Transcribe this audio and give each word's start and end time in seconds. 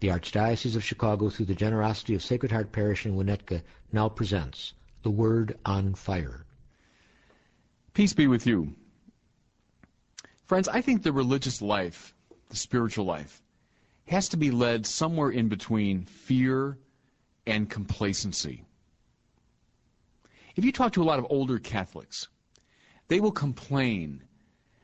The 0.00 0.08
Archdiocese 0.08 0.76
of 0.76 0.84
Chicago, 0.84 1.30
through 1.30 1.46
the 1.46 1.54
generosity 1.54 2.14
of 2.14 2.22
Sacred 2.22 2.52
Heart 2.52 2.70
Parish 2.70 3.06
in 3.06 3.16
Winnetka, 3.16 3.62
now 3.92 4.10
presents 4.10 4.74
The 5.02 5.10
Word 5.10 5.58
on 5.64 5.94
Fire. 5.94 6.44
Peace 7.94 8.12
be 8.12 8.26
with 8.26 8.46
you. 8.46 8.74
Friends, 10.44 10.68
I 10.68 10.82
think 10.82 11.02
the 11.02 11.14
religious 11.14 11.62
life, 11.62 12.14
the 12.50 12.56
spiritual 12.56 13.06
life, 13.06 13.42
has 14.08 14.28
to 14.28 14.36
be 14.36 14.50
led 14.50 14.84
somewhere 14.84 15.30
in 15.30 15.48
between 15.48 16.04
fear 16.04 16.76
and 17.46 17.70
complacency. 17.70 18.66
If 20.56 20.64
you 20.64 20.72
talk 20.72 20.92
to 20.92 21.02
a 21.02 21.04
lot 21.04 21.18
of 21.18 21.26
older 21.30 21.58
Catholics, 21.58 22.28
they 23.08 23.18
will 23.18 23.32
complain 23.32 24.22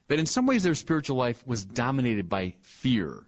that 0.09 0.19
in 0.19 0.27
some 0.27 0.47
ways 0.47 0.63
their 0.63 0.75
spiritual 0.75 1.19
life 1.19 1.47
was 1.47 1.67
dominated 1.67 2.31
by 2.31 2.55
fear 2.63 3.27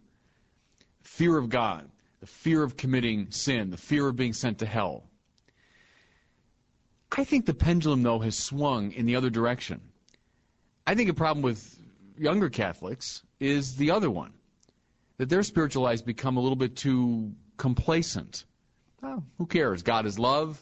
fear 1.15 1.39
of 1.39 1.49
God, 1.49 1.89
the 2.19 2.27
fear 2.27 2.65
of 2.65 2.77
committing 2.77 3.31
sin, 3.31 3.71
the 3.71 3.77
fear 3.77 4.09
of 4.09 4.17
being 4.17 4.33
sent 4.33 4.59
to 4.59 4.67
hell. 4.67 5.05
I 7.17 7.23
think 7.23 7.47
the 7.47 7.55
pendulum, 7.55 8.03
though, 8.03 8.19
has 8.19 8.37
swung 8.37 8.91
in 8.91 9.07
the 9.07 9.15
other 9.15 9.31
direction. 9.31 9.81
I 10.89 10.97
think 10.97 11.09
a 11.09 11.15
problem 11.15 11.43
with 11.45 11.79
younger 12.19 12.51
Catholics 12.51 13.23
is 13.39 13.77
the 13.77 13.93
other 13.93 14.11
one 14.11 14.33
that 15.19 15.29
their 15.29 15.45
spiritual 15.45 15.85
lives 15.85 16.03
become 16.03 16.37
a 16.37 16.41
little 16.41 16.57
bit 16.57 16.75
too 16.75 17.33
complacent. 17.59 18.45
Oh, 19.05 19.23
who 19.39 19.47
cares? 19.47 19.85
God 19.85 20.07
is 20.07 20.19
love. 20.19 20.61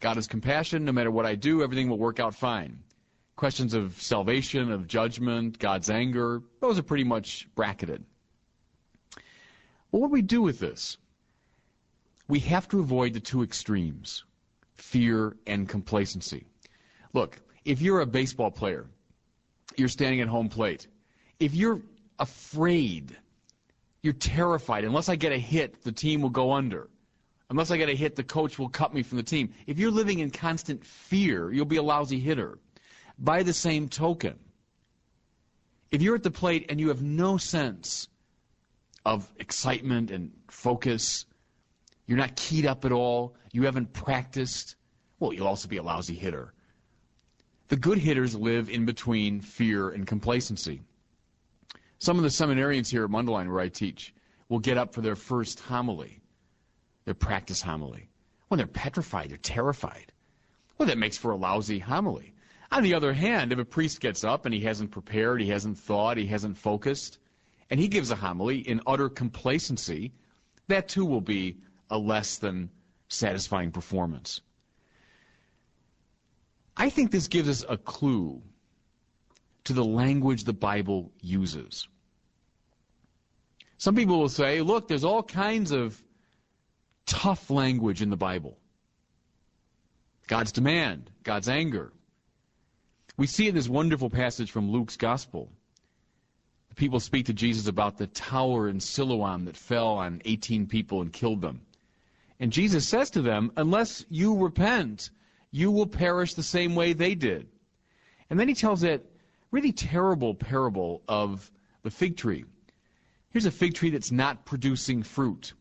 God 0.00 0.16
is 0.16 0.26
compassion. 0.26 0.86
No 0.86 0.92
matter 0.92 1.10
what 1.10 1.26
I 1.26 1.34
do, 1.34 1.62
everything 1.62 1.90
will 1.90 1.98
work 1.98 2.18
out 2.18 2.34
fine. 2.34 2.78
Questions 3.36 3.74
of 3.74 4.00
salvation, 4.00 4.72
of 4.72 4.86
judgment, 4.86 5.58
God's 5.58 5.90
anger, 5.90 6.42
those 6.60 6.78
are 6.78 6.82
pretty 6.82 7.04
much 7.04 7.46
bracketed. 7.54 8.02
Well, 9.90 10.02
what 10.02 10.08
do 10.08 10.12
we 10.12 10.22
do 10.22 10.42
with 10.42 10.58
this? 10.58 10.98
We 12.28 12.40
have 12.40 12.68
to 12.68 12.80
avoid 12.80 13.14
the 13.14 13.20
two 13.20 13.42
extremes 13.42 14.24
fear 14.76 15.36
and 15.46 15.68
complacency. 15.68 16.44
Look, 17.14 17.40
if 17.64 17.80
you're 17.80 18.00
a 18.00 18.06
baseball 18.06 18.50
player, 18.50 18.86
you're 19.76 19.88
standing 19.88 20.20
at 20.20 20.28
home 20.28 20.48
plate. 20.48 20.86
If 21.40 21.54
you're 21.54 21.80
afraid, 22.18 23.16
you're 24.02 24.12
terrified, 24.12 24.84
unless 24.84 25.08
I 25.08 25.16
get 25.16 25.32
a 25.32 25.38
hit, 25.38 25.82
the 25.82 25.92
team 25.92 26.20
will 26.20 26.30
go 26.30 26.52
under. 26.52 26.88
Unless 27.48 27.70
I 27.70 27.76
get 27.76 27.88
a 27.88 27.94
hit, 27.94 28.16
the 28.16 28.24
coach 28.24 28.58
will 28.58 28.68
cut 28.68 28.92
me 28.92 29.02
from 29.02 29.16
the 29.16 29.22
team. 29.22 29.54
If 29.66 29.78
you're 29.78 29.90
living 29.90 30.18
in 30.18 30.30
constant 30.30 30.84
fear, 30.84 31.52
you'll 31.52 31.64
be 31.64 31.76
a 31.76 31.82
lousy 31.82 32.18
hitter. 32.18 32.58
By 33.18 33.42
the 33.42 33.52
same 33.52 33.88
token, 33.88 34.38
if 35.90 36.02
you're 36.02 36.16
at 36.16 36.22
the 36.22 36.30
plate 36.30 36.66
and 36.68 36.80
you 36.80 36.88
have 36.88 37.02
no 37.02 37.36
sense 37.36 38.08
of 39.06 39.32
excitement 39.38 40.10
and 40.10 40.32
focus. 40.48 41.26
You're 42.06 42.18
not 42.18 42.34
keyed 42.34 42.66
up 42.66 42.84
at 42.84 42.90
all. 42.90 43.36
You 43.52 43.62
haven't 43.62 43.92
practiced. 43.92 44.74
Well, 45.20 45.32
you'll 45.32 45.46
also 45.46 45.68
be 45.68 45.76
a 45.76 45.82
lousy 45.82 46.16
hitter. 46.16 46.52
The 47.68 47.76
good 47.76 47.98
hitters 47.98 48.34
live 48.34 48.68
in 48.68 48.84
between 48.84 49.40
fear 49.40 49.90
and 49.90 50.08
complacency. 50.08 50.82
Some 52.00 52.16
of 52.16 52.24
the 52.24 52.30
seminarians 52.30 52.90
here 52.90 53.04
at 53.04 53.10
Mundelein, 53.10 53.48
where 53.48 53.60
I 53.60 53.68
teach, 53.68 54.12
will 54.48 54.58
get 54.58 54.76
up 54.76 54.92
for 54.92 55.02
their 55.02 55.16
first 55.16 55.60
homily, 55.60 56.20
their 57.04 57.14
practice 57.14 57.62
homily. 57.62 58.10
When 58.48 58.58
they're 58.58 58.66
petrified, 58.66 59.30
they're 59.30 59.38
terrified. 59.38 60.10
Well, 60.78 60.88
that 60.88 60.98
makes 60.98 61.16
for 61.16 61.30
a 61.30 61.36
lousy 61.36 61.78
homily. 61.78 62.34
On 62.72 62.82
the 62.82 62.94
other 62.94 63.12
hand, 63.12 63.52
if 63.52 63.58
a 63.60 63.64
priest 63.64 64.00
gets 64.00 64.24
up 64.24 64.46
and 64.46 64.54
he 64.54 64.60
hasn't 64.62 64.90
prepared, 64.90 65.40
he 65.40 65.48
hasn't 65.48 65.78
thought, 65.78 66.16
he 66.16 66.26
hasn't 66.26 66.58
focused, 66.58 67.18
and 67.70 67.80
he 67.80 67.88
gives 67.88 68.10
a 68.10 68.16
homily 68.16 68.58
in 68.58 68.80
utter 68.86 69.08
complacency, 69.08 70.12
that 70.68 70.88
too 70.88 71.04
will 71.04 71.20
be 71.20 71.56
a 71.90 71.98
less 71.98 72.38
than 72.38 72.70
satisfying 73.08 73.70
performance. 73.70 74.40
I 76.76 76.90
think 76.90 77.10
this 77.10 77.28
gives 77.28 77.48
us 77.48 77.64
a 77.68 77.76
clue 77.76 78.42
to 79.64 79.72
the 79.72 79.84
language 79.84 80.44
the 80.44 80.52
Bible 80.52 81.10
uses. 81.20 81.88
Some 83.78 83.94
people 83.94 84.18
will 84.18 84.28
say, 84.28 84.60
look, 84.60 84.88
there's 84.88 85.04
all 85.04 85.22
kinds 85.22 85.70
of 85.70 86.00
tough 87.06 87.50
language 87.50 88.02
in 88.02 88.10
the 88.10 88.16
Bible. 88.16 88.58
God's 90.26 90.52
demand, 90.52 91.10
God's 91.22 91.48
anger. 91.48 91.92
We 93.16 93.26
see 93.26 93.48
in 93.48 93.54
this 93.54 93.68
wonderful 93.68 94.10
passage 94.10 94.50
from 94.50 94.70
Luke's 94.70 94.96
Gospel 94.96 95.50
people 96.76 97.00
speak 97.00 97.26
to 97.26 97.32
Jesus 97.32 97.66
about 97.66 97.96
the 97.96 98.06
tower 98.06 98.68
in 98.68 98.78
Siloam 98.78 99.46
that 99.46 99.56
fell 99.56 99.88
on 99.88 100.22
18 100.24 100.66
people 100.66 101.00
and 101.00 101.12
killed 101.12 101.40
them. 101.40 101.60
And 102.38 102.52
Jesus 102.52 102.86
says 102.86 103.10
to 103.10 103.22
them, 103.22 103.50
Unless 103.56 104.04
you 104.08 104.36
repent, 104.36 105.10
you 105.50 105.70
will 105.70 105.86
perish 105.86 106.34
the 106.34 106.42
same 106.42 106.74
way 106.74 106.92
they 106.92 107.14
did. 107.14 107.48
And 108.28 108.38
then 108.38 108.46
he 108.46 108.54
tells 108.54 108.82
that 108.82 109.02
really 109.50 109.72
terrible 109.72 110.34
parable 110.34 111.02
of 111.08 111.50
the 111.82 111.90
fig 111.90 112.16
tree. 112.16 112.44
Here's 113.30 113.46
a 113.46 113.50
fig 113.50 113.74
tree 113.74 113.90
that's 113.90 114.12
not 114.12 114.44
producing 114.44 115.02
fruit. 115.02 115.54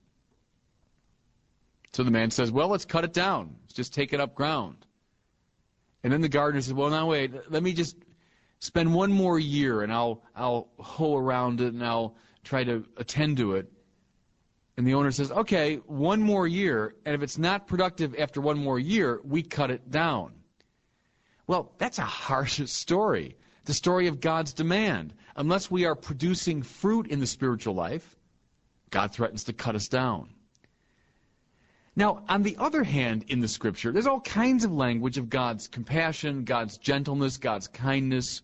So 1.93 2.03
the 2.03 2.11
man 2.11 2.29
says, 2.29 2.51
Well, 2.51 2.67
let's 2.67 2.85
cut 2.85 3.05
it 3.05 3.13
down. 3.13 3.55
Let's 3.63 3.73
just 3.73 3.93
take 3.93 4.11
it 4.11 4.19
up 4.19 4.35
ground. 4.35 4.85
And 6.03 6.11
then 6.11 6.21
the 6.21 6.29
gardener 6.29 6.61
says, 6.61 6.73
Well, 6.73 6.89
now 6.89 7.07
wait, 7.07 7.31
let 7.49 7.63
me 7.63 7.71
just 7.71 7.95
spend 8.65 8.93
one 8.93 9.11
more 9.11 9.39
year 9.39 9.81
and 9.83 9.93
I'll 9.93 10.23
I'll 10.35 10.69
hoe 10.79 11.17
around 11.17 11.61
it 11.61 11.73
and 11.73 11.83
I'll 11.83 12.15
try 12.43 12.63
to 12.63 12.83
attend 12.97 13.37
to 13.37 13.55
it. 13.55 13.71
And 14.77 14.85
the 14.85 14.93
owner 14.93 15.11
says, 15.11 15.31
okay, 15.31 15.77
one 15.85 16.21
more 16.21 16.47
year, 16.47 16.95
and 17.05 17.15
if 17.15 17.21
it's 17.21 17.37
not 17.37 17.65
productive 17.65 18.13
after 18.19 18.41
one 18.41 18.57
more 18.57 18.77
year, 18.77 19.21
we 19.23 19.41
cut 19.41 19.71
it 19.71 19.89
down. 19.89 20.33
Well, 21.47 21.71
that's 21.77 21.97
a 21.97 22.03
harsh 22.03 22.61
story. 22.65 23.37
The 23.63 23.73
story 23.73 24.07
of 24.07 24.19
God's 24.19 24.53
demand. 24.53 25.13
Unless 25.37 25.71
we 25.71 25.85
are 25.85 25.95
producing 25.95 26.61
fruit 26.61 27.07
in 27.07 27.19
the 27.19 27.27
spiritual 27.27 27.73
life, 27.73 28.15
God 28.89 29.13
threatens 29.13 29.43
to 29.45 29.53
cut 29.53 29.75
us 29.75 29.87
down. 29.87 30.29
Now, 31.95 32.23
on 32.27 32.43
the 32.43 32.57
other 32.57 32.83
hand, 32.83 33.23
in 33.29 33.39
the 33.39 33.47
scripture, 33.47 33.91
there's 33.91 34.07
all 34.07 34.19
kinds 34.19 34.65
of 34.65 34.73
language 34.73 35.17
of 35.17 35.29
God's 35.29 35.67
compassion, 35.67 36.43
God's 36.43 36.77
gentleness, 36.77 37.37
God's 37.37 37.69
kindness, 37.69 38.41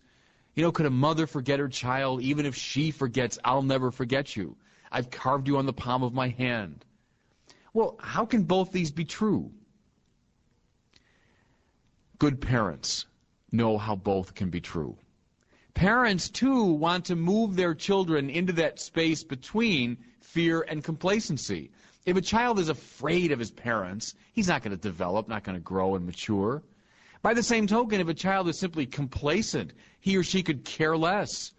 you 0.54 0.62
know, 0.62 0.72
could 0.72 0.86
a 0.86 0.90
mother 0.90 1.26
forget 1.26 1.58
her 1.58 1.68
child? 1.68 2.22
Even 2.22 2.46
if 2.46 2.54
she 2.54 2.90
forgets, 2.90 3.38
I'll 3.44 3.62
never 3.62 3.90
forget 3.90 4.36
you. 4.36 4.56
I've 4.90 5.10
carved 5.10 5.48
you 5.48 5.56
on 5.56 5.66
the 5.66 5.72
palm 5.72 6.02
of 6.02 6.12
my 6.12 6.28
hand. 6.28 6.84
Well, 7.72 7.96
how 8.00 8.26
can 8.26 8.42
both 8.42 8.70
these 8.70 8.90
be 8.90 9.04
true? 9.04 9.50
Good 12.18 12.40
parents 12.40 13.06
know 13.50 13.78
how 13.78 13.96
both 13.96 14.34
can 14.34 14.50
be 14.50 14.60
true. 14.60 14.96
Parents, 15.74 16.28
too, 16.28 16.64
want 16.64 17.06
to 17.06 17.16
move 17.16 17.56
their 17.56 17.74
children 17.74 18.28
into 18.28 18.52
that 18.52 18.78
space 18.78 19.24
between 19.24 19.96
fear 20.20 20.66
and 20.68 20.84
complacency. 20.84 21.70
If 22.04 22.16
a 22.16 22.20
child 22.20 22.58
is 22.58 22.68
afraid 22.68 23.32
of 23.32 23.38
his 23.38 23.50
parents, 23.50 24.14
he's 24.32 24.48
not 24.48 24.62
going 24.62 24.76
to 24.76 24.82
develop, 24.82 25.28
not 25.28 25.44
going 25.44 25.56
to 25.56 25.62
grow 25.62 25.94
and 25.94 26.04
mature. 26.04 26.62
By 27.22 27.34
the 27.34 27.42
same 27.42 27.68
token, 27.68 28.00
if 28.00 28.08
a 28.08 28.14
child 28.14 28.48
is 28.48 28.58
simply 28.58 28.84
complacent, 28.84 29.72
he 30.00 30.16
or 30.16 30.24
she 30.24 30.42
could 30.42 30.64
care 30.64 30.96
less. 30.96 31.52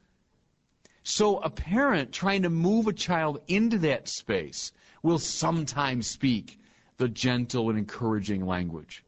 So 1.03 1.37
a 1.39 1.49
parent 1.49 2.11
trying 2.11 2.43
to 2.43 2.49
move 2.49 2.87
a 2.87 2.93
child 2.93 3.39
into 3.47 3.77
that 3.79 4.09
space 4.09 4.73
will 5.01 5.19
sometimes 5.19 6.07
speak 6.07 6.59
the 6.97 7.07
gentle 7.07 7.69
and 7.69 7.79
encouraging 7.79 8.45
language. 8.45 9.03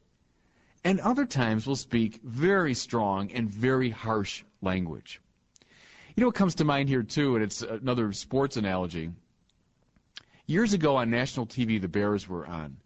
And 0.85 0.99
other 1.01 1.25
times 1.25 1.67
will 1.67 1.75
speak 1.75 2.21
very 2.23 2.73
strong 2.73 3.31
and 3.31 3.49
very 3.49 3.89
harsh 3.89 4.43
language. 4.61 5.21
You 6.15 6.21
know 6.21 6.27
what 6.27 6.35
comes 6.35 6.55
to 6.55 6.63
mind 6.63 6.87
here 6.87 7.03
too, 7.03 7.35
and 7.35 7.43
it's 7.43 7.61
another 7.63 8.13
sports 8.13 8.55
analogy. 8.55 9.11
Years 10.47 10.73
ago 10.73 10.95
on 10.95 11.09
national 11.09 11.47
TV, 11.47 11.81
the 11.81 11.87
Bears 11.87 12.29
were 12.29 12.47
on 12.47 12.77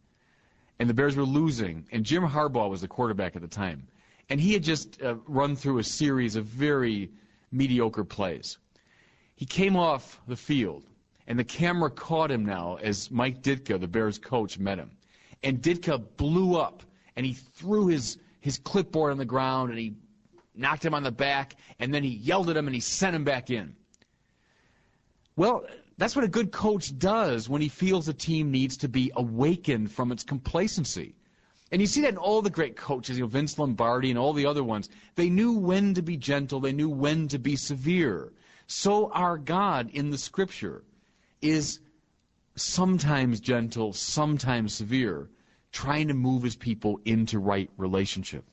and 0.80 0.90
the 0.90 0.94
Bears 0.94 1.16
were 1.16 1.24
losing, 1.24 1.86
and 1.92 2.06
Jim 2.06 2.24
Harbaugh 2.24 2.70
was 2.70 2.82
the 2.82 2.88
quarterback 2.88 3.36
at 3.36 3.42
the 3.42 3.48
time, 3.48 3.86
and 4.30 4.40
he 4.40 4.54
had 4.54 4.64
just 4.64 5.02
uh, 5.02 5.16
run 5.28 5.56
through 5.56 5.80
a 5.80 5.84
series 5.84 6.36
of 6.36 6.46
very 6.46 7.12
mediocre 7.52 8.06
plays. 8.06 8.58
He 9.36 9.46
came 9.46 9.76
off 9.76 10.20
the 10.28 10.36
field, 10.36 10.84
and 11.28 11.38
the 11.38 11.44
camera 11.44 11.90
caught 11.90 12.32
him 12.32 12.46
now 12.46 12.78
as 12.82 13.12
Mike 13.12 13.42
Ditka, 13.42 13.80
the 13.80 13.88
Bears 13.88 14.18
coach, 14.18 14.58
met 14.58 14.78
him. 14.78 14.92
and 15.44 15.62
Ditka 15.62 16.04
blew 16.18 16.56
up, 16.56 16.84
and 17.16 17.26
he 17.26 17.34
threw 17.34 17.88
his, 17.88 18.18
his 18.42 18.58
clipboard 18.58 19.12
on 19.12 19.18
the 19.18 19.26
ground, 19.26 19.70
and 19.70 19.80
he 19.80 19.94
knocked 20.56 20.84
him 20.84 20.94
on 20.94 21.04
the 21.04 21.12
back, 21.12 21.56
and 21.80 21.94
then 21.94 22.04
he 22.04 22.10
yelled 22.10 22.50
at 22.50 22.58
him, 22.58 22.68
and 22.68 22.76
he 22.76 22.82
sent 22.82 23.16
him 23.16 23.24
back 23.24 23.50
in. 23.50 23.76
Well, 25.36 25.66
that's 26.00 26.16
what 26.16 26.24
a 26.24 26.30
good 26.30 26.52
coach 26.52 26.98
does 26.98 27.50
when 27.50 27.62
he 27.62 27.68
feels 27.68 28.08
a 28.08 28.14
team 28.14 28.52
needs 28.52 28.78
to 28.78 28.88
be 28.88 29.12
awakened 29.18 29.92
from 29.92 30.14
its 30.14 30.24
complacency. 30.24 31.14
And 31.72 31.82
you 31.82 31.88
see 31.88 32.02
that 32.02 32.12
in 32.12 32.18
all 32.18 32.42
the 32.42 32.50
great 32.50 32.78
coaches, 32.78 33.18
you 33.18 33.24
know, 33.24 33.28
Vince 33.28 33.60
Lombardi 33.60 34.10
and 34.10 34.18
all 34.18 34.32
the 34.32 34.46
other 34.46 34.64
ones. 34.64 34.90
They 35.16 35.30
knew 35.30 35.52
when 35.52 35.94
to 35.96 36.02
be 36.02 36.16
gentle, 36.16 36.62
they 36.62 36.72
knew 36.72 36.90
when 36.90 37.28
to 37.28 37.38
be 37.38 37.58
severe. 37.58 38.32
So 38.68 39.12
our 39.12 39.38
God 39.38 39.90
in 39.92 40.10
the 40.10 40.18
scripture 40.18 40.84
is 41.42 41.82
sometimes 42.56 43.42
gentle, 43.42 43.92
sometimes 43.92 44.74
severe, 44.74 45.30
trying 45.74 46.08
to 46.08 46.14
move 46.14 46.44
his 46.44 46.56
people 46.56 47.02
into 47.04 47.40
right 47.40 47.70
relationship. 47.76 48.46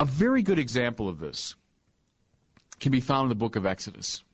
A 0.00 0.04
very 0.04 0.42
good 0.42 0.58
example 0.58 1.08
of 1.08 1.20
this 1.20 1.54
can 2.80 2.90
be 2.90 3.00
found 3.00 3.26
in 3.26 3.28
the 3.28 3.36
book 3.36 3.54
of 3.54 3.64
Exodus. 3.64 4.24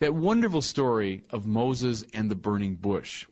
That 0.00 0.14
wonderful 0.14 0.62
story 0.62 1.24
of 1.30 1.46
Moses 1.46 2.04
and 2.14 2.30
the 2.30 2.36
burning 2.36 2.76
bush. 2.76 3.26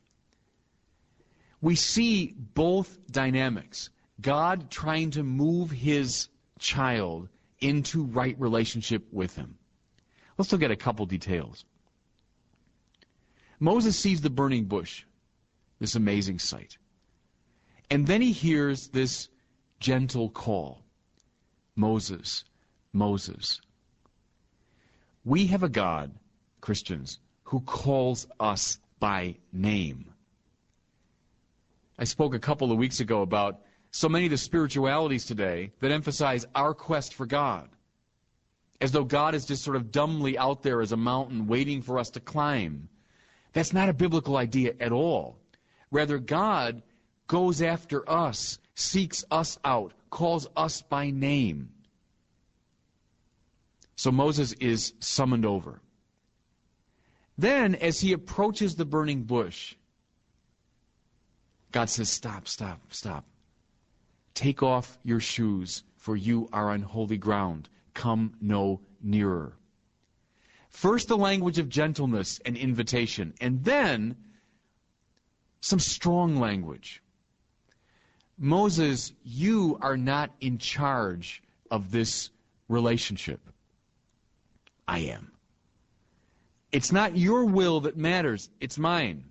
We 1.60 1.76
see 1.76 2.34
both 2.36 2.98
dynamics. 3.10 3.90
God 4.20 4.70
trying 4.70 5.10
to 5.12 5.22
move 5.22 5.70
his 5.70 6.28
child 6.58 7.28
into 7.60 8.04
right 8.04 8.38
relationship 8.38 9.06
with 9.12 9.36
him. 9.36 9.56
Let's 10.38 10.52
look 10.52 10.62
at 10.62 10.70
a 10.70 10.76
couple 10.76 11.06
details. 11.06 11.64
Moses 13.58 13.96
sees 13.98 14.20
the 14.20 14.30
burning 14.30 14.64
bush, 14.64 15.04
this 15.78 15.94
amazing 15.94 16.38
sight. 16.38 16.76
And 17.90 18.06
then 18.06 18.20
he 18.20 18.32
hears 18.32 18.88
this 18.88 19.28
gentle 19.80 20.28
call 20.28 20.82
Moses, 21.74 22.44
Moses. 22.92 23.60
We 25.24 25.46
have 25.46 25.62
a 25.62 25.68
God, 25.68 26.12
Christians, 26.66 27.20
who 27.44 27.60
calls 27.60 28.26
us 28.40 28.80
by 28.98 29.36
name. 29.52 30.04
I 31.96 32.02
spoke 32.02 32.34
a 32.34 32.40
couple 32.40 32.72
of 32.72 32.78
weeks 32.78 32.98
ago 32.98 33.22
about 33.22 33.60
so 33.92 34.08
many 34.08 34.24
of 34.24 34.32
the 34.32 34.36
spiritualities 34.36 35.26
today 35.26 35.70
that 35.78 35.92
emphasize 35.92 36.44
our 36.56 36.74
quest 36.74 37.14
for 37.14 37.24
God. 37.24 37.68
As 38.80 38.90
though 38.90 39.04
God 39.04 39.36
is 39.36 39.46
just 39.46 39.62
sort 39.62 39.76
of 39.76 39.92
dumbly 39.92 40.36
out 40.36 40.64
there 40.64 40.80
as 40.80 40.90
a 40.90 40.96
mountain 40.96 41.46
waiting 41.46 41.82
for 41.82 42.00
us 42.00 42.10
to 42.10 42.20
climb. 42.20 42.88
That's 43.52 43.72
not 43.72 43.88
a 43.88 43.94
biblical 43.94 44.36
idea 44.36 44.74
at 44.80 44.90
all. 44.90 45.38
Rather, 45.92 46.18
God 46.18 46.82
goes 47.28 47.62
after 47.62 48.10
us, 48.10 48.58
seeks 48.74 49.24
us 49.30 49.56
out, 49.64 49.92
calls 50.10 50.48
us 50.56 50.82
by 50.82 51.10
name. 51.10 51.68
So 53.94 54.10
Moses 54.10 54.52
is 54.54 54.94
summoned 54.98 55.46
over. 55.46 55.80
Then, 57.38 57.74
as 57.74 58.00
he 58.00 58.12
approaches 58.12 58.74
the 58.74 58.84
burning 58.84 59.24
bush, 59.24 59.74
God 61.72 61.90
says, 61.90 62.08
Stop, 62.08 62.48
stop, 62.48 62.80
stop. 62.90 63.24
Take 64.34 64.62
off 64.62 64.98
your 65.04 65.20
shoes, 65.20 65.82
for 65.96 66.16
you 66.16 66.48
are 66.52 66.70
on 66.70 66.82
holy 66.82 67.18
ground. 67.18 67.68
Come 67.94 68.34
no 68.40 68.80
nearer. 69.02 69.56
First, 70.70 71.08
the 71.08 71.16
language 71.16 71.58
of 71.58 71.68
gentleness 71.68 72.40
and 72.44 72.56
invitation, 72.56 73.34
and 73.40 73.64
then 73.64 74.16
some 75.60 75.78
strong 75.78 76.36
language. 76.36 77.02
Moses, 78.38 79.12
you 79.24 79.78
are 79.80 79.96
not 79.96 80.30
in 80.40 80.58
charge 80.58 81.42
of 81.70 81.90
this 81.90 82.30
relationship. 82.68 83.40
I 84.86 84.98
am. 85.00 85.32
It's 86.72 86.92
not 86.92 87.16
your 87.16 87.44
will 87.44 87.80
that 87.80 87.96
matters, 87.96 88.50
it's 88.60 88.78
mine. 88.78 89.24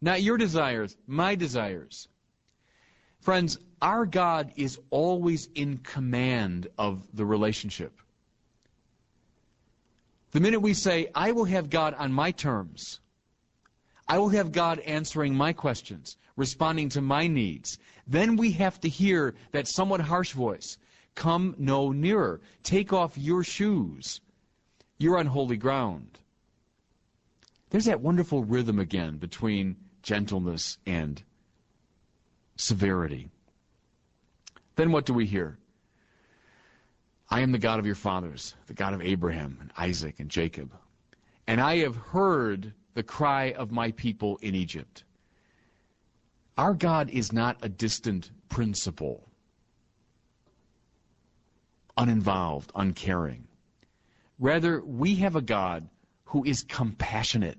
Not 0.00 0.22
your 0.22 0.36
desires, 0.36 0.96
my 1.06 1.34
desires. 1.34 2.08
Friends, 3.20 3.58
our 3.82 4.06
God 4.06 4.52
is 4.56 4.78
always 4.90 5.48
in 5.54 5.78
command 5.78 6.68
of 6.78 7.02
the 7.14 7.24
relationship. 7.24 7.92
The 10.30 10.40
minute 10.40 10.60
we 10.60 10.74
say, 10.74 11.08
I 11.14 11.32
will 11.32 11.46
have 11.46 11.70
God 11.70 11.94
on 11.94 12.12
my 12.12 12.30
terms, 12.30 13.00
I 14.06 14.18
will 14.18 14.28
have 14.28 14.52
God 14.52 14.78
answering 14.80 15.34
my 15.34 15.52
questions, 15.52 16.16
responding 16.36 16.88
to 16.90 17.00
my 17.00 17.26
needs, 17.26 17.78
then 18.06 18.36
we 18.36 18.52
have 18.52 18.80
to 18.80 18.88
hear 18.88 19.34
that 19.52 19.68
somewhat 19.68 20.00
harsh 20.00 20.32
voice 20.32 20.78
Come 21.18 21.56
no 21.58 21.90
nearer. 21.90 22.40
Take 22.62 22.92
off 22.92 23.18
your 23.18 23.42
shoes. 23.42 24.20
You're 24.98 25.18
on 25.18 25.26
holy 25.26 25.56
ground. 25.56 26.20
There's 27.70 27.84
that 27.84 28.00
wonderful 28.00 28.44
rhythm 28.44 28.78
again 28.78 29.18
between 29.18 29.76
gentleness 30.02 30.78
and 30.86 31.22
severity. 32.56 33.28
Then 34.76 34.92
what 34.92 35.06
do 35.06 35.12
we 35.12 35.26
hear? 35.26 35.58
I 37.30 37.40
am 37.40 37.52
the 37.52 37.58
God 37.58 37.78
of 37.78 37.84
your 37.84 37.94
fathers, 37.94 38.54
the 38.66 38.74
God 38.74 38.94
of 38.94 39.02
Abraham 39.02 39.58
and 39.60 39.70
Isaac 39.76 40.18
and 40.18 40.30
Jacob. 40.30 40.72
And 41.46 41.60
I 41.60 41.78
have 41.78 41.96
heard 41.96 42.72
the 42.94 43.02
cry 43.02 43.52
of 43.52 43.70
my 43.70 43.92
people 43.92 44.38
in 44.40 44.54
Egypt. 44.54 45.04
Our 46.56 46.74
God 46.74 47.10
is 47.10 47.32
not 47.32 47.58
a 47.62 47.68
distant 47.68 48.30
principle, 48.48 49.28
uninvolved, 51.96 52.72
uncaring. 52.74 53.46
Rather, 54.38 54.80
we 54.82 55.16
have 55.16 55.36
a 55.36 55.42
God 55.42 55.88
who 56.28 56.44
is 56.44 56.62
compassionate, 56.64 57.58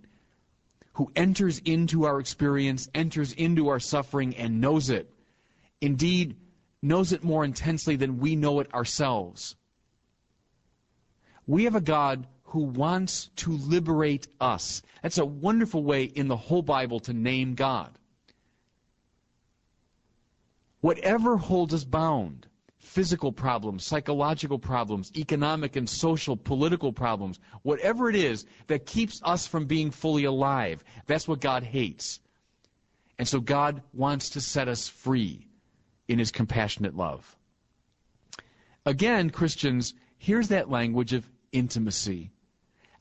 who 0.94 1.12
enters 1.16 1.58
into 1.66 2.06
our 2.06 2.20
experience, 2.20 2.88
enters 2.94 3.34
into 3.34 3.68
our 3.68 3.80
suffering, 3.80 4.36
and 4.36 4.62
knows 4.62 4.92
it. 4.92 5.12
Indeed, 5.82 6.36
knows 6.84 7.12
it 7.12 7.24
more 7.24 7.44
intensely 7.44 7.96
than 7.96 8.20
we 8.20 8.36
know 8.36 8.60
it 8.60 8.72
ourselves. 8.72 9.56
We 11.48 11.64
have 11.64 11.74
a 11.74 11.82
God 11.82 12.28
who 12.44 12.60
wants 12.60 13.32
to 13.38 13.52
liberate 13.52 14.28
us. 14.40 14.84
That's 15.02 15.18
a 15.18 15.26
wonderful 15.26 15.84
way 15.84 16.04
in 16.04 16.28
the 16.28 16.38
whole 16.38 16.62
Bible 16.62 17.00
to 17.02 17.14
name 17.14 17.56
God. 17.56 17.98
Whatever 20.82 21.38
holds 21.38 21.74
us 21.74 21.86
bound, 21.86 22.46
physical 22.80 23.32
problems, 23.32 23.86
psychological 23.86 24.58
problems, 24.58 25.12
economic 25.16 25.76
and 25.76 25.88
social, 25.88 26.36
political 26.36 26.92
problems, 26.92 27.40
whatever 27.62 28.10
it 28.10 28.16
is 28.16 28.46
that 28.68 28.86
keeps 28.86 29.22
us 29.24 29.46
from 29.46 29.66
being 29.66 29.92
fully 29.92 30.24
alive, 30.24 30.84
that's 31.06 31.28
what 31.28 31.42
God 31.42 31.64
hates. 31.64 32.20
And 33.18 33.28
so 33.28 33.40
God 33.40 33.84
wants 33.94 34.30
to 34.32 34.42
set 34.42 34.68
us 34.68 34.88
free 34.88 35.46
in 36.08 36.18
his 36.20 36.32
compassionate 36.32 36.96
love. 36.96 37.36
Again, 38.86 39.30
Christians, 39.30 39.94
here's 40.18 40.48
that 40.48 40.70
language 40.70 41.14
of 41.14 41.30
intimacy. 41.52 42.32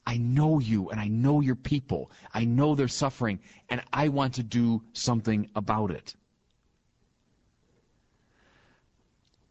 I 0.06 0.16
know 0.16 0.58
you 0.58 0.90
and 0.90 0.98
I 1.00 1.06
know 1.06 1.40
your 1.40 1.54
people. 1.54 2.10
I 2.34 2.44
know 2.44 2.74
they're 2.74 2.88
suffering 2.88 3.38
and 3.68 3.82
I 3.92 4.08
want 4.08 4.34
to 4.34 4.42
do 4.42 4.82
something 4.92 5.48
about 5.54 5.90
it. 5.90 6.14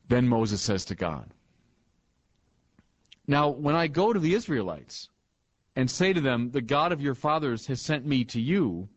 Then 0.08 0.28
Moses 0.28 0.62
says 0.62 0.86
to 0.86 0.96
God, 0.96 1.34
Now, 3.28 3.50
when 3.50 3.76
I 3.76 3.88
go 3.88 4.14
to 4.14 4.20
the 4.20 4.34
Israelites 4.34 5.10
and 5.76 5.90
say 5.90 6.14
to 6.14 6.22
them, 6.22 6.52
The 6.52 6.62
God 6.62 6.92
of 6.92 7.02
your 7.02 7.16
fathers 7.16 7.68
has 7.68 7.82
sent 7.82 8.06
me 8.06 8.24
to 8.26 8.40
you, 8.40 8.88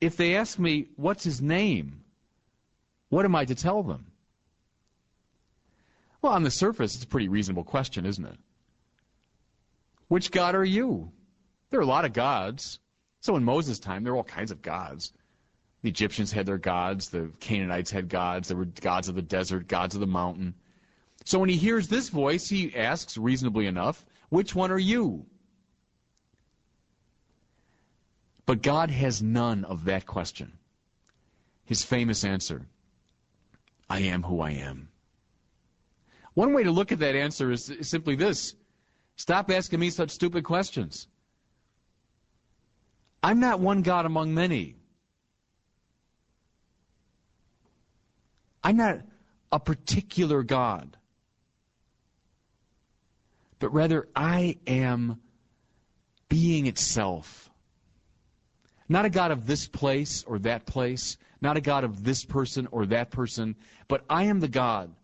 if 0.00 0.16
they 0.16 0.36
ask 0.36 0.58
me, 0.58 0.88
What's 0.96 1.24
his 1.24 1.40
name? 1.40 2.04
What 3.08 3.24
am 3.24 3.34
I 3.34 3.44
to 3.46 3.54
tell 3.54 3.82
them? 3.82 4.06
Well, 6.20 6.32
on 6.32 6.42
the 6.42 6.50
surface, 6.50 6.94
it's 6.94 7.04
a 7.04 7.08
pretty 7.08 7.28
reasonable 7.28 7.64
question, 7.64 8.04
isn't 8.04 8.24
it? 8.24 8.38
Which 10.08 10.30
God 10.30 10.54
are 10.54 10.64
you? 10.64 11.12
There 11.70 11.80
are 11.80 11.84
a 11.84 11.86
lot 11.86 12.04
of 12.04 12.12
gods. 12.12 12.80
So 13.20 13.36
in 13.36 13.44
Moses' 13.44 13.78
time, 13.78 14.04
there 14.04 14.12
were 14.12 14.18
all 14.18 14.24
kinds 14.24 14.50
of 14.50 14.62
gods. 14.62 15.12
The 15.82 15.88
Egyptians 15.88 16.32
had 16.32 16.46
their 16.46 16.58
gods, 16.58 17.08
the 17.08 17.30
Canaanites 17.40 17.90
had 17.90 18.08
gods, 18.08 18.48
there 18.48 18.56
were 18.56 18.64
gods 18.64 19.08
of 19.08 19.14
the 19.14 19.22
desert, 19.22 19.68
gods 19.68 19.94
of 19.94 20.00
the 20.00 20.06
mountain. 20.06 20.54
So 21.24 21.38
when 21.38 21.48
he 21.48 21.56
hears 21.56 21.86
this 21.86 22.08
voice, 22.08 22.48
he 22.48 22.74
asks, 22.74 23.16
reasonably 23.16 23.66
enough, 23.66 24.04
Which 24.30 24.54
one 24.54 24.70
are 24.72 24.78
you? 24.78 25.26
But 28.46 28.62
God 28.62 28.90
has 28.90 29.22
none 29.22 29.64
of 29.66 29.84
that 29.84 30.06
question. 30.06 30.58
His 31.66 31.84
famous 31.84 32.24
answer 32.24 32.66
I 33.90 34.00
am 34.00 34.22
who 34.22 34.40
I 34.40 34.52
am. 34.52 34.88
One 36.34 36.54
way 36.54 36.64
to 36.64 36.70
look 36.70 36.90
at 36.90 36.98
that 37.00 37.14
answer 37.14 37.52
is 37.52 37.70
simply 37.82 38.16
this 38.16 38.54
Stop 39.16 39.50
asking 39.50 39.80
me 39.80 39.90
such 39.90 40.10
stupid 40.10 40.44
questions. 40.44 41.08
I'm 43.22 43.38
not 43.38 43.60
one 43.60 43.82
God 43.82 44.06
among 44.06 44.32
many. 44.32 44.77
I'm 48.62 48.76
not 48.76 49.00
a 49.52 49.60
particular 49.60 50.42
God, 50.42 50.96
but 53.58 53.72
rather 53.72 54.08
I 54.14 54.58
am 54.66 55.20
being 56.28 56.66
itself. 56.66 57.50
Not 58.88 59.04
a 59.04 59.10
God 59.10 59.30
of 59.30 59.46
this 59.46 59.66
place 59.66 60.24
or 60.26 60.38
that 60.40 60.66
place, 60.66 61.16
not 61.40 61.56
a 61.56 61.60
God 61.60 61.84
of 61.84 62.04
this 62.04 62.24
person 62.24 62.68
or 62.70 62.86
that 62.86 63.10
person, 63.10 63.54
but 63.86 64.04
I 64.08 64.24
am 64.24 64.40
the 64.40 64.48
God 64.48 64.94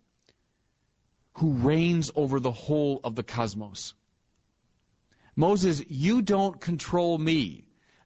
who 1.34 1.52
reigns 1.52 2.10
over 2.14 2.40
the 2.40 2.52
whole 2.52 3.00
of 3.04 3.14
the 3.14 3.22
cosmos. 3.22 3.94
Moses, 5.36 5.82
you 5.88 6.22
don't 6.22 6.60
control 6.60 7.18
me. 7.18 7.63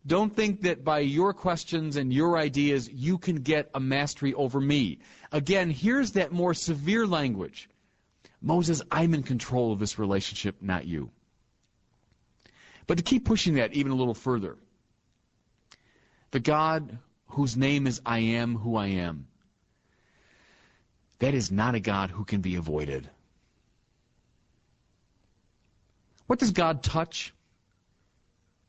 Don't 0.09 0.35
think 0.35 0.63
that 0.63 0.85
by 0.85 1.01
your 1.01 1.35
questions 1.35 1.97
and 1.97 2.11
your 2.11 2.39
ideas 2.39 2.89
you 2.89 3.19
can 3.19 3.37
get 3.37 3.69
a 3.75 3.81
mastery 3.81 4.33
over 4.33 4.59
me. 4.59 5.01
Again, 5.33 5.71
here's 5.71 6.13
that 6.13 6.33
more 6.33 6.55
severe 6.55 7.07
language. 7.07 7.69
Moses, 8.41 8.81
I'm 8.91 9.13
in 9.13 9.23
control 9.23 9.71
of 9.71 9.79
this 9.79 9.99
relationship, 9.99 10.57
not 10.63 10.87
you. 10.87 11.11
But 12.87 12.97
to 12.97 13.05
keep 13.05 13.27
pushing 13.27 13.57
that 13.57 13.75
even 13.75 13.93
a 13.93 13.97
little 13.97 14.15
further, 14.15 14.57
the 16.31 16.41
God 16.41 16.97
whose 17.27 17.55
name 17.55 17.87
is 17.87 18.01
I 18.07 18.21
am 18.21 18.57
who 18.57 18.77
I 18.77 18.87
am, 18.87 19.27
that 21.19 21.35
is 21.35 21.51
not 21.53 21.75
a 21.75 21.81
God 21.81 22.09
who 22.11 22.25
can 22.25 22.41
be 22.41 22.55
avoided. 22.55 23.11
What 26.29 26.39
does 26.39 26.53
God 26.53 26.83
touch? 26.83 27.35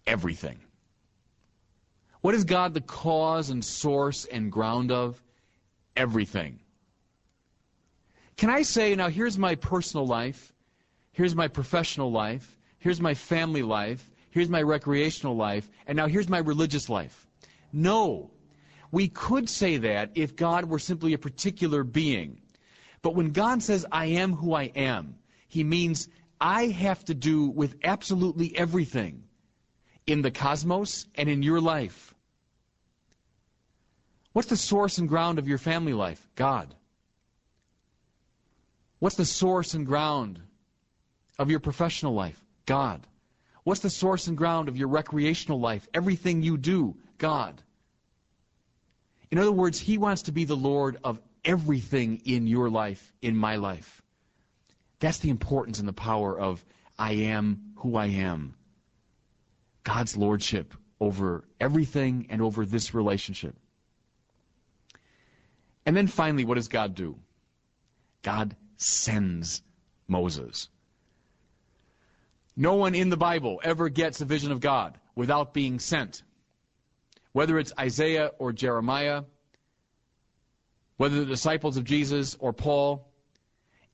Everything. 0.05 0.59
What 2.21 2.35
is 2.35 2.43
God 2.43 2.73
the 2.73 2.81
cause 2.81 3.49
and 3.49 3.63
source 3.63 4.25
and 4.25 4.51
ground 4.51 4.91
of? 4.91 5.21
Everything. 5.95 6.59
Can 8.35 8.49
I 8.49 8.61
say, 8.61 8.95
now 8.95 9.09
here's 9.09 9.37
my 9.37 9.55
personal 9.55 10.05
life, 10.05 10.53
here's 11.11 11.35
my 11.35 11.47
professional 11.47 12.11
life, 12.11 12.55
here's 12.77 13.01
my 13.01 13.13
family 13.13 13.61
life, 13.61 14.09
here's 14.31 14.49
my 14.49 14.61
recreational 14.61 15.35
life, 15.35 15.69
and 15.87 15.95
now 15.95 16.07
here's 16.07 16.29
my 16.29 16.39
religious 16.39 16.89
life? 16.89 17.27
No. 17.73 18.31
We 18.91 19.07
could 19.09 19.49
say 19.49 19.77
that 19.77 20.11
if 20.15 20.35
God 20.35 20.65
were 20.65 20.79
simply 20.79 21.13
a 21.13 21.17
particular 21.17 21.83
being. 21.83 22.41
But 23.01 23.15
when 23.15 23.31
God 23.31 23.61
says, 23.61 23.85
I 23.91 24.07
am 24.07 24.33
who 24.33 24.53
I 24.53 24.71
am, 24.75 25.15
he 25.47 25.63
means 25.63 26.09
I 26.41 26.67
have 26.67 27.03
to 27.05 27.13
do 27.13 27.49
with 27.49 27.75
absolutely 27.83 28.57
everything 28.57 29.23
in 30.09 30.23
the 30.23 30.31
cosmos 30.31 31.05
and 31.15 31.29
in 31.29 31.43
your 31.43 31.61
life. 31.61 32.15
What's 34.33 34.49
the 34.49 34.57
source 34.57 34.97
and 34.97 35.07
ground 35.07 35.37
of 35.37 35.47
your 35.47 35.59
family 35.59 35.93
life? 35.93 36.27
God. 36.35 36.73
What's 38.97 39.15
the 39.15 39.25
source 39.25 39.75
and 39.75 39.85
ground 39.85 40.39
of 41.37 41.51
your 41.51 41.59
professional 41.59 42.13
life? 42.13 42.39
God. 42.65 43.05
What's 43.63 43.81
the 43.81 43.89
source 43.89 44.25
and 44.25 44.35
ground 44.35 44.67
of 44.67 44.75
your 44.75 44.87
recreational 44.87 45.59
life? 45.59 45.87
Everything 45.93 46.41
you 46.41 46.57
do, 46.57 46.95
God. 47.19 47.61
In 49.29 49.37
other 49.37 49.51
words, 49.51 49.79
He 49.79 49.99
wants 49.99 50.23
to 50.23 50.31
be 50.31 50.43
the 50.43 50.57
Lord 50.57 50.97
of 51.03 51.19
everything 51.45 52.21
in 52.25 52.47
your 52.47 52.69
life, 52.69 53.13
in 53.21 53.37
my 53.37 53.57
life. 53.57 54.01
That's 54.99 55.19
the 55.19 55.29
importance 55.29 55.79
and 55.79 55.87
the 55.87 55.93
power 55.93 56.37
of 56.37 56.65
I 56.97 57.13
am 57.13 57.73
who 57.75 57.95
I 57.95 58.07
am. 58.07 58.55
God's 59.83 60.17
lordship 60.17 60.73
over 60.99 61.45
everything 61.59 62.27
and 62.29 62.41
over 62.41 62.65
this 62.65 62.93
relationship. 62.93 63.55
And 65.85 65.95
then 65.95 66.07
finally, 66.07 66.45
what 66.45 66.55
does 66.55 66.67
God 66.67 66.95
do? 66.95 67.17
God 68.21 68.55
sends 68.77 69.61
Moses. 70.07 70.69
No 72.55 72.75
one 72.75 72.95
in 72.95 73.09
the 73.09 73.17
Bible 73.17 73.61
ever 73.63 73.89
gets 73.89 74.19
a 74.21 74.25
vision 74.25 74.51
of 74.51 74.59
God 74.59 74.97
without 75.15 75.53
being 75.53 75.79
sent. 75.79 76.23
Whether 77.31 77.57
it's 77.57 77.71
Isaiah 77.79 78.31
or 78.39 78.51
Jeremiah, 78.51 79.23
whether 80.97 81.19
the 81.19 81.25
disciples 81.25 81.77
of 81.77 81.85
Jesus 81.85 82.35
or 82.39 82.51
Paul, 82.51 83.09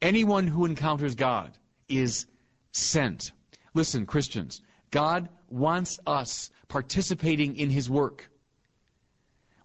Anyone 0.02 0.48
who 0.48 0.66
encounters 0.66 1.16
God 1.16 1.58
is 1.88 2.28
sent. 2.72 3.32
Listen, 3.74 4.06
Christians, 4.06 4.62
God 4.96 5.28
wants 5.50 6.00
us 6.08 6.52
participating 6.70 7.58
in 7.58 7.70
his 7.70 7.90
work. 7.90 8.32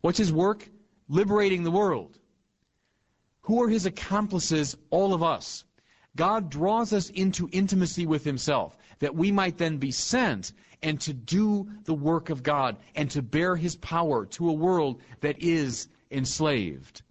What's 0.01 0.19
his 0.19 0.33
work? 0.33 0.69
Liberating 1.09 1.63
the 1.63 1.71
world. 1.71 2.19
Who 3.43 3.63
are 3.63 3.69
his 3.69 3.87
accomplices? 3.87 4.77
All 4.91 5.15
of 5.15 5.23
us. 5.23 5.63
God 6.17 6.51
draws 6.51 6.93
us 6.93 7.11
into 7.11 7.49
intimacy 7.53 8.07
with 8.07 8.25
himself 8.25 8.77
that 8.99 9.15
we 9.15 9.31
might 9.31 9.57
then 9.57 9.77
be 9.77 9.93
sent 9.93 10.53
and 10.83 11.01
to 11.01 11.13
do 11.13 11.71
the 11.85 11.95
work 11.95 12.29
of 12.29 12.43
God 12.43 12.79
and 12.97 13.09
to 13.13 13.23
bear 13.23 13.55
his 13.55 13.77
power 13.77 14.27
to 14.27 14.49
a 14.49 14.53
world 14.53 15.01
that 15.21 15.41
is 15.41 15.87
enslaved. 16.11 17.03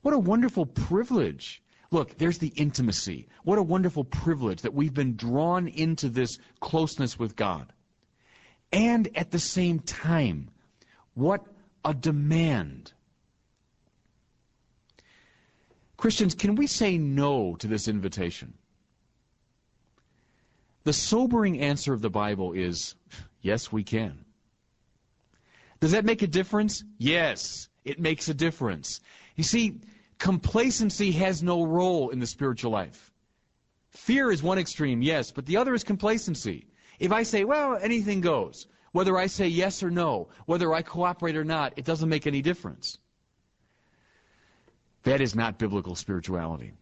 What 0.00 0.14
a 0.14 0.18
wonderful 0.18 0.64
privilege 0.64 1.62
Look, 1.90 2.18
there's 2.18 2.38
the 2.38 2.52
intimacy. 2.56 3.28
What 3.44 3.58
a 3.58 3.62
wonderful 3.62 4.04
privilege 4.04 4.62
that 4.62 4.74
we've 4.74 4.94
been 4.94 5.16
drawn 5.16 5.68
into 5.68 6.08
this 6.08 6.38
closeness 6.60 7.18
with 7.18 7.36
God. 7.36 7.72
And 8.72 9.08
at 9.16 9.30
the 9.30 9.38
same 9.38 9.78
time, 9.80 10.50
what 11.14 11.46
a 11.84 11.94
demand. 11.94 12.92
Christians, 15.96 16.34
can 16.34 16.56
we 16.56 16.66
say 16.66 16.98
no 16.98 17.54
to 17.56 17.66
this 17.66 17.86
invitation? 17.88 18.54
The 20.82 20.92
sobering 20.92 21.60
answer 21.60 21.94
of 21.94 22.02
the 22.02 22.10
Bible 22.10 22.52
is 22.52 22.94
yes, 23.40 23.72
we 23.72 23.84
can. 23.84 24.24
Does 25.80 25.92
that 25.92 26.04
make 26.04 26.22
a 26.22 26.26
difference? 26.26 26.84
Yes, 26.98 27.68
it 27.84 28.00
makes 28.00 28.28
a 28.28 28.34
difference. 28.34 29.00
You 29.36 29.44
see, 29.44 29.80
Complacency 30.18 31.10
has 31.12 31.42
no 31.42 31.64
role 31.64 32.10
in 32.10 32.18
the 32.18 32.26
spiritual 32.26 32.70
life. 32.70 33.12
Fear 33.90 34.32
is 34.32 34.42
one 34.42 34.58
extreme, 34.58 35.02
yes, 35.02 35.30
but 35.30 35.46
the 35.46 35.56
other 35.56 35.74
is 35.74 35.84
complacency. 35.84 36.66
If 36.98 37.12
I 37.12 37.22
say, 37.22 37.44
well, 37.44 37.76
anything 37.80 38.20
goes, 38.20 38.66
whether 38.92 39.16
I 39.18 39.26
say 39.26 39.48
yes 39.48 39.82
or 39.82 39.90
no, 39.90 40.28
whether 40.46 40.72
I 40.72 40.82
cooperate 40.82 41.36
or 41.36 41.44
not, 41.44 41.72
it 41.76 41.84
doesn't 41.84 42.08
make 42.08 42.26
any 42.26 42.42
difference. 42.42 42.98
That 45.04 45.20
is 45.20 45.34
not 45.34 45.58
biblical 45.58 45.94
spirituality. 45.94 46.72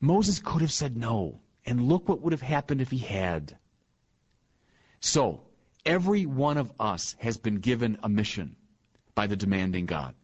Moses 0.00 0.38
could 0.38 0.60
have 0.62 0.72
said 0.72 0.96
no, 0.96 1.40
and 1.66 1.88
look 1.88 2.08
what 2.08 2.20
would 2.20 2.32
have 2.32 2.42
happened 2.42 2.80
if 2.80 2.90
he 2.90 2.98
had. 2.98 3.56
So, 5.00 5.42
every 5.86 6.26
one 6.26 6.56
of 6.56 6.72
us 6.78 7.16
has 7.20 7.36
been 7.36 7.56
given 7.56 7.98
a 8.02 8.08
mission 8.08 8.56
by 9.14 9.26
the 9.26 9.36
demanding 9.36 9.86
God 9.86 10.14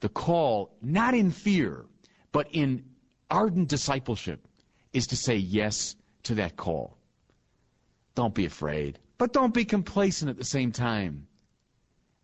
the 0.00 0.08
call, 0.08 0.76
not 0.82 1.14
in 1.14 1.30
fear, 1.30 1.84
but 2.32 2.48
in 2.52 2.84
ardent 3.30 3.68
discipleship, 3.68 4.46
is 4.92 5.06
to 5.06 5.16
say 5.16 5.36
yes 5.36 5.96
to 6.24 6.34
that 6.34 6.56
call. 6.56 6.96
Don't 8.14 8.34
be 8.34 8.46
afraid, 8.46 8.98
but 9.18 9.32
don't 9.32 9.54
be 9.54 9.64
complacent 9.64 10.30
at 10.30 10.36
the 10.36 10.44
same 10.44 10.72
time. 10.72 11.26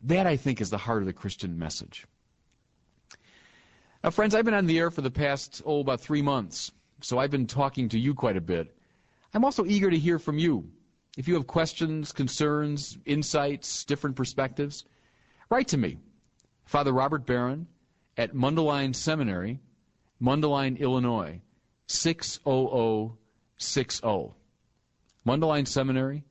That, 0.03 0.27
I 0.27 0.37
think, 0.37 0.61
is 0.61 0.71
the 0.71 0.79
heart 0.79 1.03
of 1.03 1.07
the 1.07 1.13
Christian 1.13 1.59
message. 1.59 2.07
Now, 4.03 4.11
friends, 4.11 4.35
I've 4.35 4.45
been 4.45 4.55
on 4.55 4.67
the 4.67 4.79
air 4.79 4.91
for 4.91 5.01
the 5.01 5.11
past, 5.11 5.63
oh, 5.65 5.81
about 5.81 6.01
three 6.01 6.23
months, 6.23 6.71
so 7.01 7.19
I've 7.19 7.31
been 7.31 7.47
talking 7.47 7.89
to 7.91 7.99
you 7.99 8.15
quite 8.15 8.37
a 8.37 8.41
bit. 8.41 8.77
I'm 9.35 9.45
also 9.45 9.65
eager 9.65 9.91
to 9.91 9.99
hear 9.99 10.19
from 10.19 10.39
you. 10.39 10.69
If 11.17 11.27
you 11.27 11.35
have 11.35 11.47
questions, 11.47 12.13
concerns, 12.13 12.99
insights, 13.07 13.85
different 13.85 14.17
perspectives, 14.17 14.85
write 15.51 15.69
to 15.69 15.77
me. 15.77 15.99
Father 16.67 16.93
Robert 16.93 17.25
Barron 17.25 17.67
at 18.17 18.35
Mundelein 18.35 18.93
Seminary, 18.95 19.61
Mundelein, 20.21 20.77
Illinois, 20.79 21.41
60060. 21.87 24.35
Mundelein 25.25 25.67
Seminary, 25.67 26.25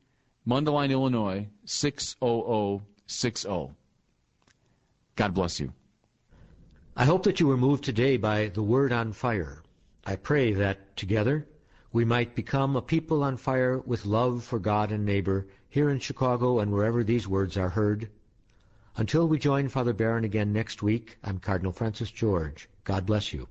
Mundelein, 0.45 0.91
Illinois, 0.91 1.47
60060. 1.63 3.69
God 5.15 5.33
bless 5.33 5.59
you. 5.61 5.71
I 6.97 7.05
hope 7.05 7.23
that 7.23 7.39
you 7.39 7.47
were 7.47 7.57
moved 7.57 7.85
today 7.85 8.17
by 8.17 8.49
the 8.49 8.61
Word 8.61 8.91
on 8.91 9.13
Fire. 9.13 9.63
I 10.05 10.17
pray 10.17 10.51
that 10.53 10.97
together 10.97 11.47
we 11.93 12.03
might 12.03 12.35
become 12.35 12.75
a 12.75 12.81
people 12.81 13.23
on 13.23 13.37
fire 13.37 13.79
with 13.79 14.05
love 14.05 14.43
for 14.43 14.59
God 14.59 14.91
and 14.91 15.05
neighbor 15.05 15.47
here 15.69 15.89
in 15.89 15.99
Chicago 15.99 16.59
and 16.59 16.73
wherever 16.73 17.05
these 17.05 17.25
words 17.25 17.55
are 17.57 17.69
heard 17.69 18.09
until 18.97 19.27
we 19.27 19.37
join 19.37 19.69
Father 19.69 19.93
Barron 19.93 20.23
again 20.23 20.53
next 20.53 20.81
week, 20.81 21.17
I'm 21.23 21.39
Cardinal 21.39 21.71
Francis 21.71 22.11
George. 22.11 22.69
God 22.83 23.05
bless 23.05 23.33
you. 23.33 23.47